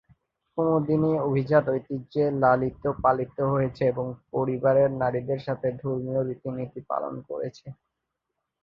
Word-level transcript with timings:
কুমুদিনী 0.53 1.11
অভিজাত 1.25 1.65
ঐতিহ্যে 1.73 2.23
লালিত 2.41 2.83
পালিত 3.03 3.37
হয়েছে 3.51 3.83
এবং 3.91 4.05
পরিবারের 4.31 4.89
নারীদের 5.01 5.39
সাথে 5.47 5.67
ধর্মীয় 5.81 6.21
রীতিনীতি 6.23 6.79
পালন 6.89 7.13
করেছে। 7.29 7.67